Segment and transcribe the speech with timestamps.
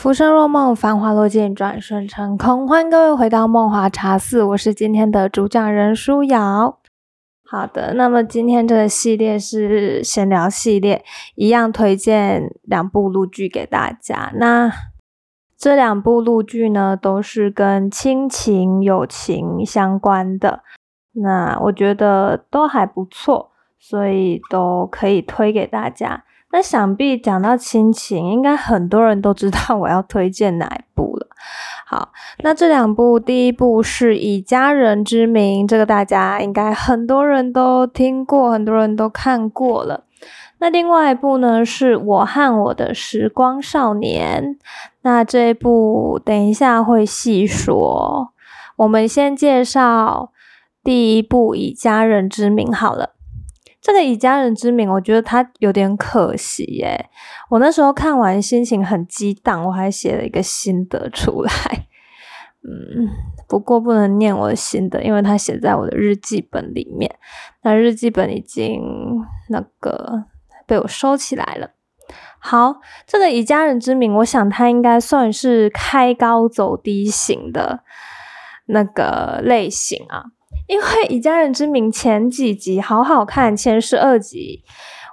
[0.00, 2.66] 浮生若梦，繁华落尽，转瞬成空。
[2.66, 6.78] 欢迎各位回到梦华茶室，我是今天的主讲人舒瑶。
[7.44, 11.04] 好的，那么今天这个系列是闲聊系列，
[11.34, 14.32] 一样推荐两部录剧给大家。
[14.36, 14.72] 那
[15.58, 20.62] 这两部录剧呢，都是跟亲情、友情相关的，
[21.12, 26.24] 那我觉得都还不错，所以都可以推给大家。
[26.52, 31.28] 那想必讲到亲情，应该很多人都知道我要推荐哪一部了。
[31.86, 32.10] 好，
[32.42, 40.04] 那这两部，第一部是以家人之名，这个大家应该很多人都听过，很多人都看过了。
[40.58, 44.58] 那另外一部呢，是我和我的时光少年。
[45.02, 48.32] 那这一部等一下会细说，
[48.76, 50.32] 我们先介绍
[50.84, 53.14] 第一部以家人之名好了。
[53.90, 57.10] 这个以家人之名，我觉得它有点可惜耶。
[57.48, 61.52] 我那时候看完，心情很激荡，我还写了一个心得出来。
[62.62, 63.08] 嗯，
[63.48, 67.12] 不过不能念我的心得，因为它写在我的日记本里面。
[67.62, 68.80] 那日记本已经
[69.48, 70.26] 那个
[70.68, 71.70] 被我收起来了。
[72.38, 72.76] 好，
[73.08, 77.82] 这个以家人之名，我想它应该算是开高走低型的
[78.66, 80.26] 那个类型啊。
[80.70, 84.62] 因为以家人之名前几集好好看，前十二集，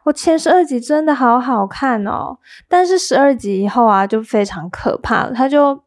[0.05, 2.37] 我前十二集真的好好看哦。
[2.67, 5.81] 但是十二集以后啊，就非常可怕了，它就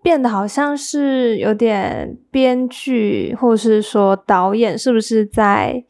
[0.00, 5.84] 变得好像是有点编剧，或是说导演是不是在？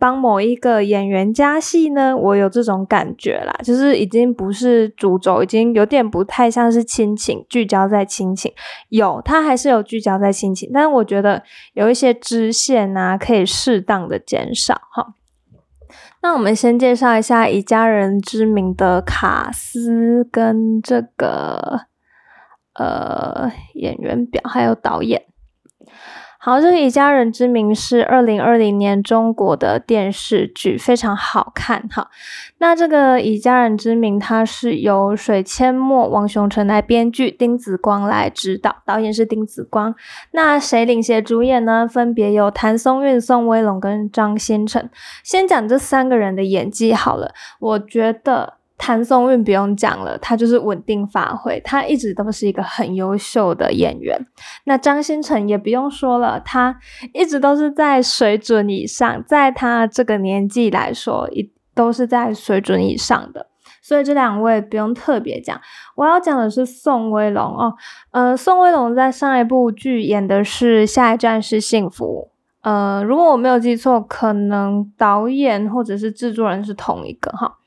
[0.00, 8.50] 帮某一个演员加戏呢，我有这种感觉啦，就是已经不是主轴，已经有点不太像是亲情，聚焦在亲情，
[8.88, 11.42] 有他还是有聚焦在亲情，但是我觉得
[11.74, 15.14] 有一些支线啊，可以适当的减少哈。
[16.22, 21.82] 那我们先介绍一下以家人之名的卡斯跟这个
[22.74, 25.29] 呃演员表，还有导演。
[26.42, 31.86] 好，这个以家人之名是二零二零年中国的电视剧，非常好看。
[31.90, 32.08] 哈，
[32.56, 39.94] 那这个以家人之名，它是由水千墨、王雄成来编剧，丁子光来指导，导演是丁子光。
[40.30, 41.86] 那谁领衔主演呢？
[41.86, 44.88] 分别有谭松韵、宋威龙跟张新成。
[45.22, 48.59] 先讲这三个人的演技好了，我觉得。
[48.80, 54.18] 谭松韵不用讲了，他就是稳定发挥，他一直都是一个很优秀的演员。
[54.64, 56.74] 那张新成也不用说了，他
[57.12, 63.48] 一直都是在水准以上，在他这个年纪来说，一都是在水准以上的。
[63.82, 65.60] 所以这两位不用特别讲。
[65.94, 67.74] 我要讲的是宋威龙哦，
[68.12, 72.30] 呃，宋威龙在上一部剧演的是《下一站是幸福》，
[72.68, 77.58] 呃，如果我没有记错，可能导演或者是制作人是同一个哈。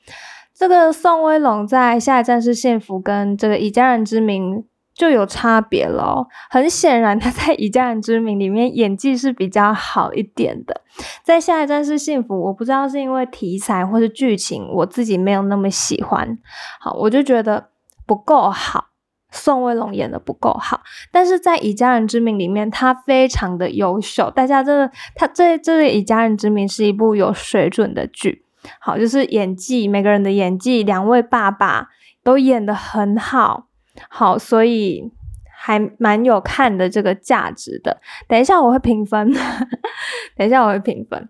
[0.55, 4.57] 这个宋威龙在《下一站是幸福》跟这个《以家人之名》
[4.93, 6.27] 就有差别咯。
[6.49, 10.81] 很显然，他 在《以家人之名》里面演技是比较好一点的。
[11.23, 16.37] 在《下一站是幸福》，我不知道是因为题材或是剧情，我自己没有那么喜欢。
[16.79, 17.69] 好，我就觉得
[18.05, 18.89] 不够好，
[19.31, 20.81] 宋威龙演的不够好。
[21.11, 24.29] 但是在《以家人之名》里面，他非常的优秀。
[24.29, 28.42] 大家真的，他这这《以家人之名》是一部有水准的剧。
[28.79, 31.90] 好，就是演技，每个人的演技，两位爸爸
[32.24, 33.68] 都演得很好，
[34.09, 35.12] 好，所以
[35.57, 38.01] 还蛮有看的这个价值的。
[38.28, 39.34] 等一下我会评分，
[40.38, 41.29] 等一下我会评分。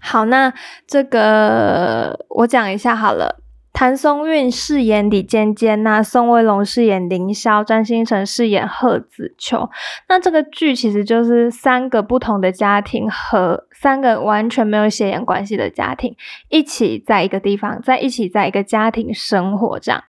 [0.00, 0.52] 好，那
[0.86, 3.42] 这个我讲一下好了。
[3.72, 9.70] 谭松韵饰演李尖尖，那宋威龙饰演凌霄，张新成饰演贺子秋。
[10.08, 16.14] 那这个剧其实就是三个不同的家庭和三个完全没有血缘关系的家庭
[16.48, 20.04] 一起在一个地方，在一起在一个家庭生活这样。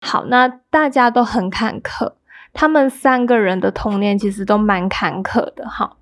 [0.00, 2.12] 好，那大家都很坎坷，
[2.52, 5.66] 他们三个人的童年其实都蛮坎坷的。
[5.68, 5.96] 哈，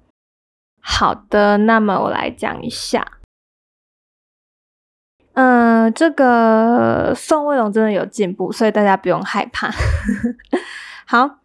[0.80, 3.06] 好的，那么我来讲一下。
[5.36, 9.70] 嗯，这个宋威龙真的有进步，所以大家不用害怕。
[11.04, 11.40] 好，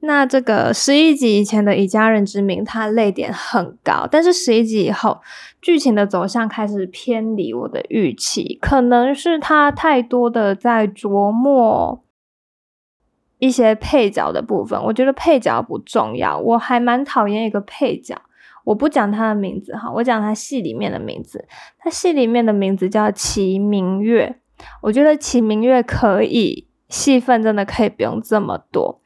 [0.00, 5.20] 那这个十一集以前的《以家人之名》，它泪点很高，但是十一集以后，
[5.62, 12.02] 剧情的走向开始偏离我的预期，可能是他太多的在琢磨
[13.38, 14.82] 一些配角的部分。
[14.86, 18.20] 我觉得配角不重要，我还蛮讨厌一个配角。
[18.66, 21.46] 我不讲他的名字哈，我讲他戏里面的名字。
[21.78, 24.40] 他戏里面的名字叫齐明月，
[24.82, 29.00] 我觉得齐明月可以，戏份真的可以不用这么多。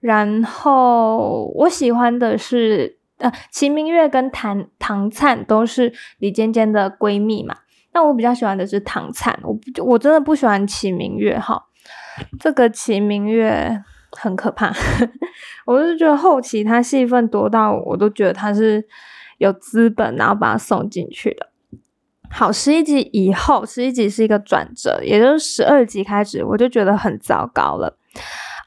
[0.00, 7.56] 然后我喜欢的是，呃，齐明月跟唐唐灿都是李尖尖的闺蜜嘛。
[7.94, 11.64] 那我比较喜欢的是唐灿，我我真的不喜欢齐明月哈。
[12.38, 13.82] 这个齐明月
[14.20, 14.72] 很可怕，
[15.64, 18.84] 我就觉得后期他戏份多到我都觉得他是
[19.38, 21.46] 有资本，然后把他送进去的。
[22.30, 27.96] 好，十一集以后，十一集是一个转折，也就是十二集开始，我就觉得很糟糕了。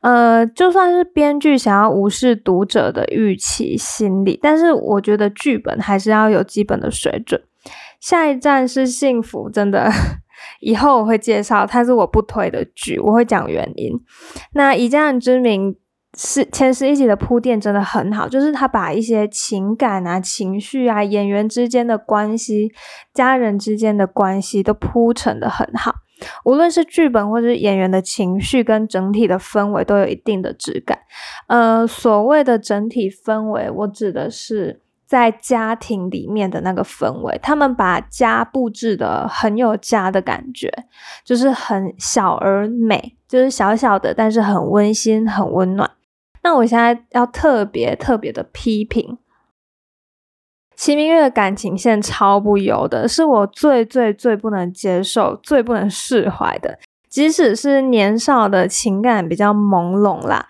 [0.01, 7.39] 呃，就算是编剧想要无视读者的预期心理，但是我觉得剧本还是要有基本的水准。
[7.99, 9.91] 下一站是幸福，真的，
[10.59, 13.93] 以后我会介绍，它是我不推的剧，我会讲原因。
[14.53, 15.75] 那以家人之名
[16.17, 22.71] 是前十一集的铺垫真的很好，就是他把一些情感啊、情绪啊、演员之间的关系、
[23.13, 25.95] 家人之间的关系都铺陈的很好。
[26.45, 30.99] 无论是剧本或者是演员的情绪跟整体的氛围都有一定的质感。
[31.47, 37.37] 呃，所谓的整体氛围，我指的是在家庭里面的那个氛围。
[37.43, 40.71] 他们把家布置的很有家的感觉，
[41.25, 45.91] 就是很小而美，就是小小的，但是很温馨、很温暖。
[46.43, 49.17] 那我现在要特别特别的批评。
[50.77, 56.79] 齐明月的感情线超不油的，是我最最最不能接受、最不能释怀的。
[57.09, 60.47] 即使是年少的情感比较朦胧啦，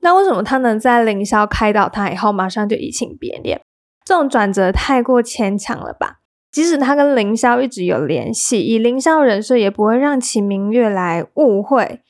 [0.00, 3.60] 那为什么他能在凌霄开导他以后，马上就移情别恋？
[4.04, 6.20] 这种转折太过牵强了吧？
[6.50, 12.00] 即使他跟凌霄一直有联系，以凌霄的人设也不会让齐明月来误会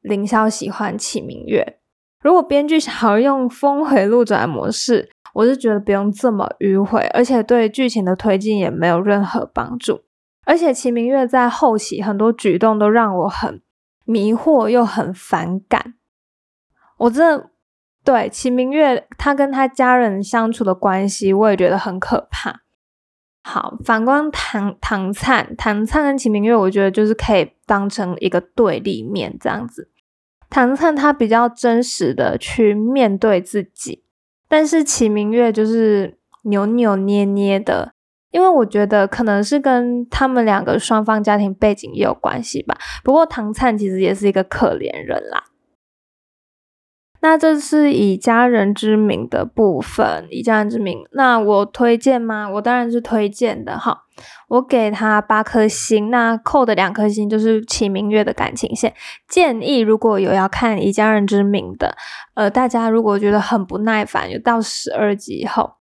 [0.00, 1.76] 凌霄喜欢齐明月。
[2.22, 10.00] 如果编剧想要用峰回路转模式，我是觉得不用这么迂回，而且对剧情的推进也没有任何帮助。
[10.46, 13.60] 而且齐明月在后期很多举动都让我很
[14.04, 15.94] 迷惑又很反感。
[17.00, 17.50] 我真的
[18.04, 22.60] 对齐明月他跟他家人相处的关系，我也觉得很可怕。
[23.42, 29.90] 好，反观唐唐灿，唐灿跟齐明月，我觉得就是可以当成一个对立面这样子。
[30.50, 34.04] 唐灿他比较真实的去面对自己。
[34.46, 37.94] 但是齐明月就是扭扭捏捏的，
[38.30, 42.76] 因为我觉得可能是跟他们两个双方家庭背景也有关系吧。
[43.02, 45.44] 不过唐灿其实也是一个可怜人啦。
[47.22, 52.48] 那这是以家人之名的部分，以家人之名，那我推荐吗？
[52.48, 54.04] 我当然是推荐的哈，
[54.48, 58.94] 我给他八颗星，那扣的两颗星就是齐明月的感情线。
[59.28, 61.94] 建议如果有要看以家人之名的，
[62.32, 65.74] 呃，大家如果觉得很不耐烦，有到十二集以后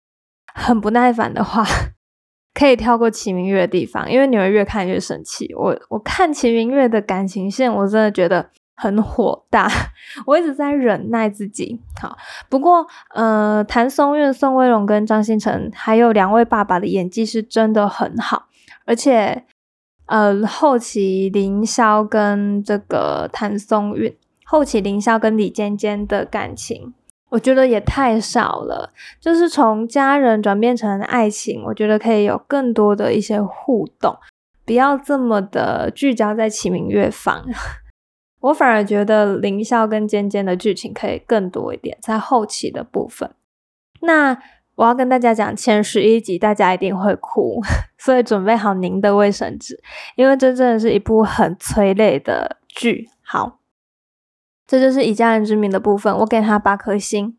[0.53, 1.63] 很不耐烦的话，
[2.53, 5.53] 可以跳过齐明月的地方，因为你会越看越生气。
[5.56, 8.50] 我我看齐明月的感情线，我真的觉得。
[8.80, 9.70] 很火大，
[10.26, 11.78] 我一直在忍耐自己。
[12.02, 12.18] 好，
[12.48, 18.48] 不过呃，谭松韵、宋威龙跟张新成还有两位爸爸的演技是真的很好，
[18.86, 19.44] 而且
[20.06, 24.16] 呃，后期凌霄跟这个谭松韵，
[24.46, 26.94] 后期凌霄跟李尖尖的感情，
[27.32, 28.94] 我觉得也太少了。
[29.20, 34.18] 就是从家人转变成爱情，我觉得可以有更多的一些互动，
[34.66, 37.46] 不要这么的聚焦在启明月房。
[38.39, 43.30] 我反而觉得凌霄跟尖尖的剧情可以更多一点，在后期的部分。
[44.01, 44.41] 那
[44.75, 47.59] 我要跟大家讲，前十一集大家一定会哭，
[48.00, 49.81] 所以准备好您的卫生纸，
[50.15, 53.10] 因为这真的是一部很催泪的剧。
[53.22, 53.60] 好，
[54.65, 57.38] 这就是以家人之名的部分，我给他八颗星。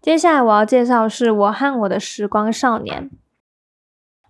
[0.00, 3.10] 接下来我要介绍是我和我的时光少年。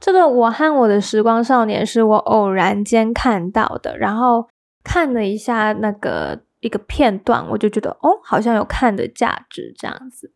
[0.00, 4.48] 这个我和我的时光少年是我偶然间看到的，然后
[4.82, 10.32] 看了一下那个一个片段，我就觉得哦，好像有看的价值这样子。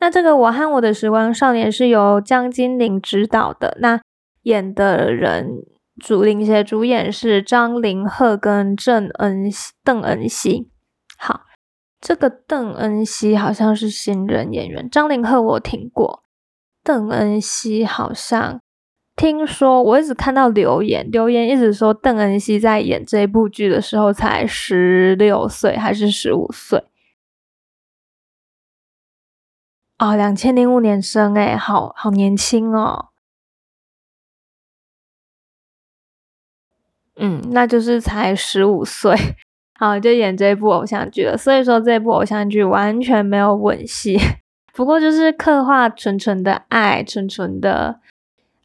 [0.00, 3.98] 那这个我和我的时光少年是由江金玲执导的，那
[4.42, 5.48] 演的人
[5.98, 9.50] 主领衔主演是张凌赫跟郑恩
[9.82, 10.70] 邓恩熙。
[11.16, 11.46] 好，
[11.98, 16.24] 这个邓恩熙好像是新人演员，张凌赫我听过，
[16.84, 18.60] 邓恩熙好像。
[19.18, 26.84] 听说我一直看到留言，留言一直说邓恩熙在演这部剧的时候才十六岁还是十五岁
[29.98, 30.14] 哦？
[30.14, 33.08] 两千零五年生，诶好好年轻哦。
[37.16, 39.12] 嗯，那就是才十五岁，
[39.74, 41.36] 好就演这部偶像剧了。
[41.36, 44.16] 所以说这部偶像剧完全没有吻戏，
[44.72, 47.98] 不过就是刻画纯纯的爱，纯纯的。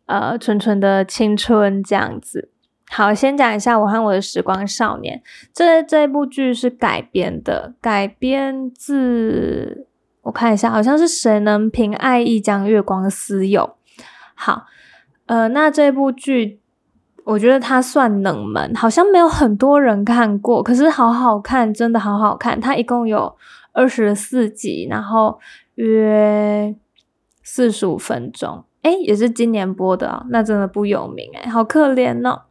[0.06, 2.50] 呃，纯纯的青春这样子。
[2.90, 5.22] 好，先讲一下我和我的时光少年。
[5.54, 9.88] 这这部剧是改编的，改编自
[10.22, 13.78] 我看一下，好像是谁能凭爱意将月光私有。
[14.36, 14.66] 好，
[15.26, 16.60] 呃，那这部剧
[17.24, 22.60] 我觉得它算冷门，好像没有很多人看过，可是好好看，真的好好看。
[22.60, 23.36] 它一共有
[23.72, 25.40] 二十四集，然后
[25.76, 26.76] 约
[27.42, 32.44] 四十五分钟，哎，也是今年播的啊，那真的不有名哎，好可怜哦。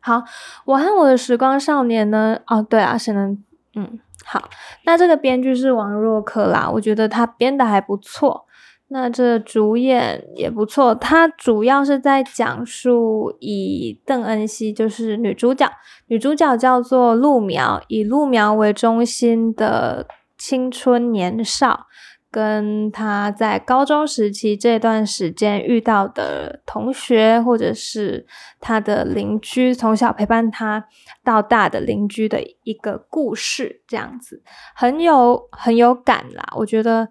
[0.00, 0.22] 好，
[0.66, 2.38] 我和我的时光少年呢？
[2.46, 3.42] 哦，对啊，谁能，
[3.74, 4.48] 嗯，好，
[4.84, 8.44] 那这个编剧是王若克啦，我觉得他编的还不错。
[8.88, 15.68] 那这主演也不错，他主要是在讲述以邓恩熙就是女主角，
[16.06, 20.06] 女主角叫做陆苗，以陆苗为中心的
[20.38, 21.88] 青春年少，
[22.36, 28.26] 跟他在高中时期这段时间遇到的同学，或者是
[28.60, 30.86] 他的邻居，从小陪伴他
[31.24, 34.42] 到大的邻居的一个故事，这样子
[34.74, 37.08] 很有很有感啦，我觉得。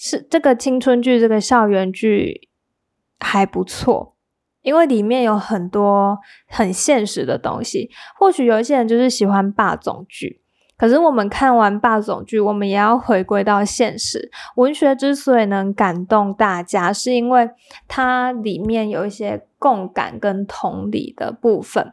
[0.00, 2.48] 是这个青春剧，这个校园剧
[3.18, 4.14] 还不错，
[4.62, 7.90] 因为里面有很多很现实的东西。
[8.16, 10.40] 或许有一些人就是喜欢霸总剧，
[10.78, 14.30] 可是我们看完霸总剧，我们也要回归到现实。
[14.54, 17.50] 文学之所以能感动大家，是因为
[17.88, 21.92] 它里面有一些共感跟同理的部分，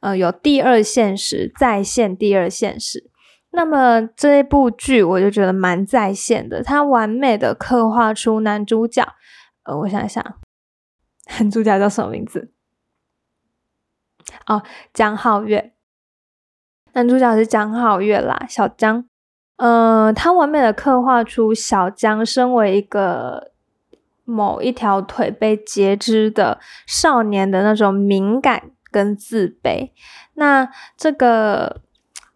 [0.00, 3.08] 呃，有第二现实再现第二现实。
[3.52, 9.06] 那么这一部剧我就觉得蛮在线的，它完美的刻画出男主角，
[9.62, 10.24] 呃，我想想，
[11.38, 12.50] 男主角叫什么名字？
[14.48, 15.73] 哦，江浩月。
[16.94, 19.04] 男主角是江浩月啦，小江。
[19.56, 23.52] 呃，他完美的刻画出小江身为一个
[24.24, 29.90] 某一条腿被截肢的少年的那种敏感跟自卑。
[30.34, 31.82] 那这个。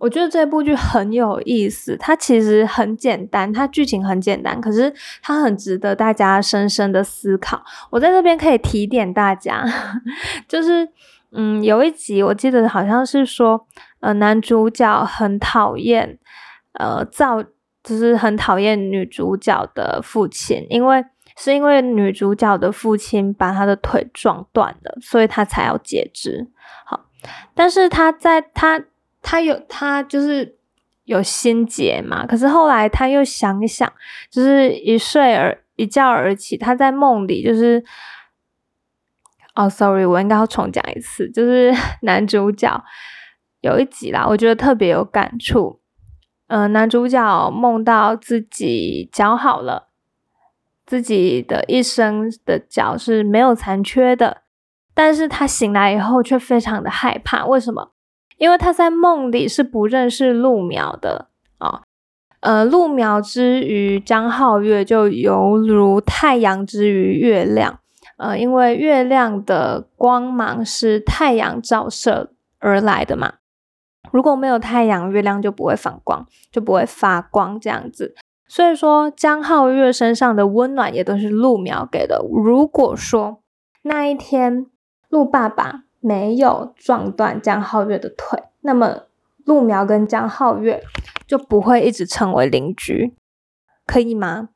[0.00, 7.64] 我觉得这部剧很有意思，它其实很简单，它剧情很简单，可是它很值得大家深深的思考。
[7.90, 9.64] 我在这边可以提点大家，
[10.46, 10.88] 就是
[11.32, 13.66] 嗯，有一集我记得好像是说，
[14.00, 16.18] 呃，男主角很讨厌，
[16.72, 17.42] 呃，造
[17.82, 21.04] 就是很讨厌女主角的父亲，因为
[21.36, 26.48] 是因为女主角的父亲把他的腿撞断了，所以他才要截肢。
[26.84, 27.06] 好，
[27.54, 28.84] 但是他在他。
[29.20, 30.56] 他有他就是
[31.04, 33.92] 有心结嘛，可是后来他又想一想，
[34.30, 37.84] 就是一睡而一觉而起，他在梦里就是，
[39.58, 42.80] 哦，sorry，我应该要重讲一次，就是 男主角
[43.60, 45.80] 有一集啦，我觉得特别有感触。
[46.46, 49.88] 嗯，男主角梦到自己脚好了，
[50.86, 54.42] 自己的一生的脚是没有残缺的，
[54.94, 57.90] 但是他醒来以后却非常的害怕，为什么？
[58.36, 61.82] 因为他在梦里是不认识陆苗的啊，
[62.38, 67.80] 呃，陆苗之于张浩月就犹如太阳之于月亮，
[68.18, 73.34] 呃，因为月亮的光芒是太阳照射而来的嘛，
[74.12, 78.14] 如果没有太阳，月亮就不会反光，就不会发光这样子。
[78.46, 82.22] 所以说，江皓月身上的温暖也都是陆苗给的。
[82.30, 83.40] 如果说
[83.82, 84.66] 那一天
[85.08, 85.84] 陆爸爸。
[86.00, 89.06] 没有撞断江皓月的腿，那么
[89.44, 90.80] 陆苗跟江皓月
[91.26, 93.16] 就不会一直成为邻居，
[93.84, 94.50] 可以吗？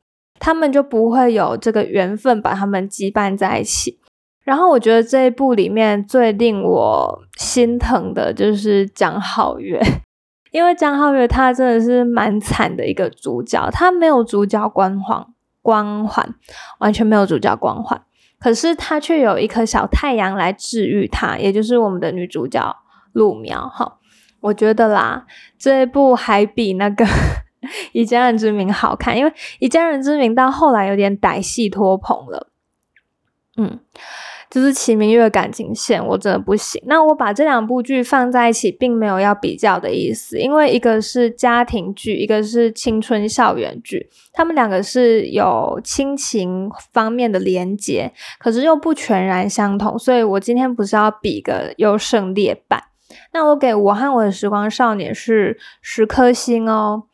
[0.45, 4.01] 他们就不会有这个缘分把他们羁绊在一起。
[4.43, 9.81] 然后我觉得这一部里面最令我心疼的就是江浩月，
[10.51, 15.25] 因为江浩月他真的是蛮惨的一个主角，他没有主角光环，
[15.63, 16.35] 光环
[16.81, 18.03] 完全没有主角光环。
[18.41, 22.75] 可是他却有一颗小太阳来治愈他，也就是我们的女主角
[23.13, 23.99] 陆苗哈。
[24.41, 25.25] 我觉得啦，
[25.57, 27.05] 这一部还比那个
[27.92, 32.49] 《以家人之名》好看，因为《以家人之名》到后来有点歹戏拖棚了，
[33.57, 33.81] 嗯。
[34.50, 36.78] 就是齐明月的感情线，我真的不行。
[36.85, 49.99] 那我把这两部剧放在一起，并没有要比较的意思，因为一个是家庭剧，一个是青春校园剧，他们两个是有亲情方面的连结，可是又不全然相同。
[49.99, 52.85] 所以我今天不是要比个优胜劣败。
[53.33, 57.04] 那我给我和我的时光少年是十颗星哦，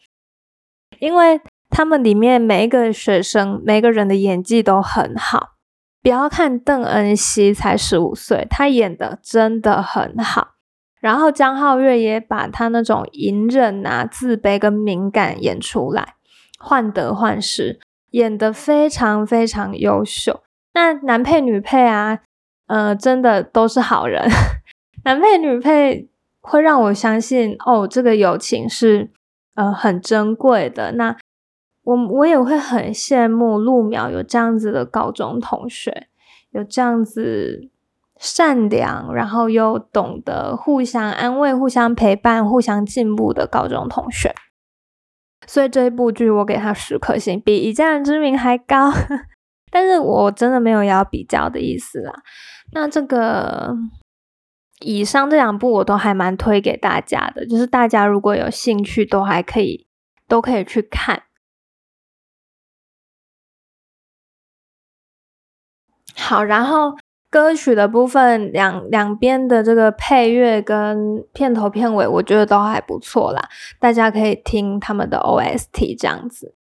[1.01, 1.41] 因为
[1.71, 5.55] 他们里面每一个学生，每个人的演技都很好。
[6.03, 10.55] 不要看邓恩熙才十五岁，他演的真的很好。
[11.01, 16.15] 然后江浩月也把他那种隐忍啊、自卑跟敏感演出来，
[16.59, 17.79] 患得患失，
[18.11, 20.43] 演得非常非常优秀。
[20.75, 22.21] 那男配女配啊，
[22.67, 24.29] 呃，真的都是好人。
[25.05, 26.09] 男配女配
[26.41, 29.11] 会让我相信，哦，这个友情是
[29.59, 30.93] 呃很珍贵的。
[30.93, 31.17] 那。
[31.85, 36.09] 我我也会很羡慕陆苗有这样子的高中同学，
[36.51, 37.71] 有这样子
[38.19, 44.35] 善良，然后又懂得互相安慰、互相陪伴、互相进步的高中同学。
[45.47, 48.93] 所以这一部剧我给他十颗星，比《以家人之名》还高。
[49.73, 52.13] 但是我真的没有要比较的意思啦。
[52.75, 53.75] 那这个
[54.81, 59.87] 以上这两部我都还蛮推给大家的，就是大家如果有兴趣，都还可以
[60.27, 61.25] 都可以去看。
[66.15, 66.97] 好，然后。
[67.31, 73.51] 歌曲的部分，两两边的这个配乐跟片头片尾，我觉得都还不错啦。
[73.79, 76.55] 大家可以听他们的 OST 这样子。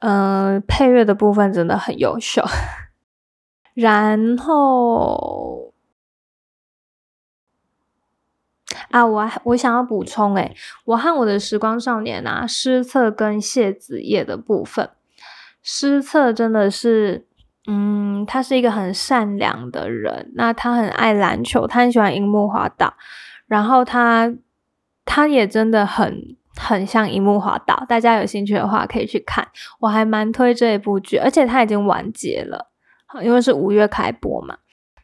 [0.00, 2.42] 嗯，配乐的部分真的很优秀。
[3.74, 5.73] 然后
[8.94, 14.90] 啊，我我想要补充，诶我和我的时光少年啊，诗策跟谢子叶的部分，
[15.62, 17.26] 诗策真的是。
[17.66, 20.30] 嗯，他是一个很善良的人。
[20.34, 22.92] 那他很爱篮球，他很喜欢樱木花道。
[23.46, 24.30] 然后他，
[25.06, 27.86] 他也真的很很像樱木花道。
[27.88, 29.48] 大家有兴趣的话可以去看，
[29.80, 32.66] 我还蛮推这一部剧，而且他已经完结了，
[33.22, 34.58] 因为是五月开播嘛。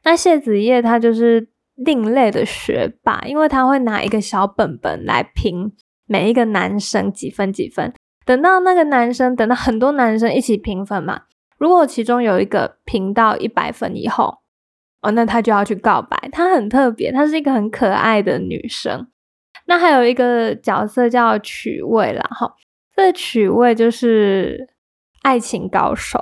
[0.04, 1.48] 那谢子叶他就是
[1.84, 5.72] 另类的学霸，因为他会拿一个小本本来评
[6.06, 7.92] 每一个男生几分几分。
[8.26, 11.22] 等到那个男生，等到很多男生一起评分嘛。
[11.58, 14.38] 如果其中有一个评到一百分以后，
[15.02, 16.28] 哦，那他就要去告白。
[16.30, 19.08] 她很特别，她是一个很可爱的女生。
[19.66, 22.54] 那还有一个角色叫曲味啦，哈，
[22.94, 24.68] 这曲味就是
[25.22, 26.20] 爱情高手。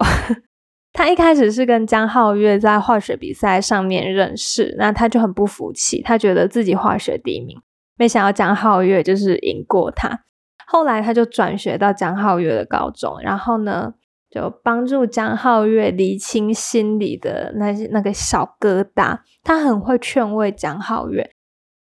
[0.99, 7.57] 他一开始是跟江浩月在化学比赛上面认识，那他就很不服气，他觉得自己化学第一名，
[7.97, 10.25] 没想到江浩月就是赢过他。
[10.67, 13.95] 后来他就转学到江浩月的高中，然后呢？
[14.28, 21.31] 就帮助江浩月理清心里的那些那个小疙瘩，他很会劝慰江浩月。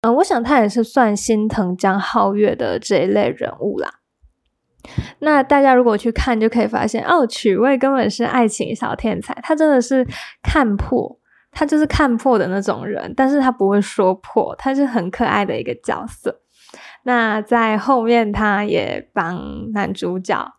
[0.01, 3.95] 嗯，我想他也是算心疼江浩月的这一类人物啦。
[5.19, 10.05] 那大家如果去看，就可以发现哦，曲味根本是爱情小天才，他真的是
[10.41, 11.19] 看破，
[11.51, 16.41] 他就是看破的那种人，但是他不会说破，他是很可爱的一个角色。
[17.03, 20.53] 那在后面，他也帮男主角。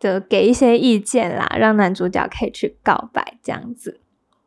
[0.00, 4.00] 的给一些意见啦，让男主角可以去告白这样子。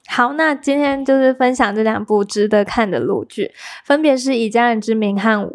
[0.07, 3.51] 好，那今天就是分享这两部值得看的录剧，
[3.83, 5.45] 分别是以家人之名和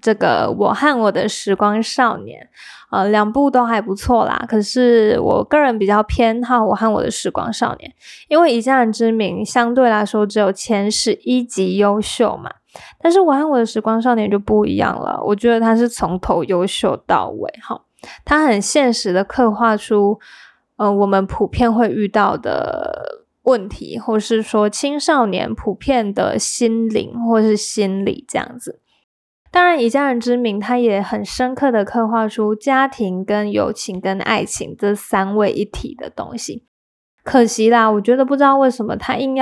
[0.00, 2.48] 这个我和我的时光少年。
[2.90, 4.46] 呃，两部都还不错啦。
[4.48, 7.92] 可是我个人比较偏好我和我的时光少年，
[8.28, 12.50] 因为以家人之名相对来说只有前十一集优秀嘛。
[12.98, 17.78] 但是我和我的时光少年就不一样了，我觉得他是从头优秀到尾，哈。
[18.24, 20.18] 他很现实的刻画出，
[20.76, 28.80] 呃，我们普遍会遇到的问题，或是说青少年普遍的心灵或是心理这样子。
[29.50, 36.66] 当然，以家人之名，他也很深刻的刻画出家庭跟友情跟爱情这三位一体的东西。
[37.24, 39.36] 可惜啦，我觉得不知道为什么他硬要